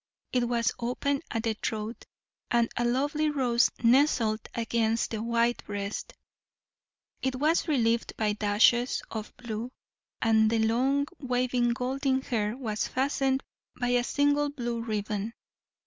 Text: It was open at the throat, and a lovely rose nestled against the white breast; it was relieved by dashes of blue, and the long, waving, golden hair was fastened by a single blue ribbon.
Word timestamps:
It 0.33 0.47
was 0.49 0.71
open 0.79 1.21
at 1.29 1.43
the 1.43 1.53
throat, 1.61 2.05
and 2.49 2.71
a 2.75 2.83
lovely 2.83 3.29
rose 3.29 3.69
nestled 3.83 4.49
against 4.55 5.11
the 5.11 5.21
white 5.21 5.63
breast; 5.65 6.13
it 7.21 7.35
was 7.35 7.67
relieved 7.67 8.13
by 8.17 8.33
dashes 8.33 9.03
of 9.11 9.31
blue, 9.37 9.71
and 10.19 10.49
the 10.49 10.57
long, 10.57 11.05
waving, 11.19 11.73
golden 11.73 12.21
hair 12.23 12.57
was 12.57 12.87
fastened 12.87 13.43
by 13.79 13.89
a 13.89 14.03
single 14.03 14.49
blue 14.49 14.81
ribbon. 14.81 15.33